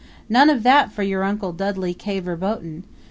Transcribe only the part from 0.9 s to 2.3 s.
for your Uncle Dudley K.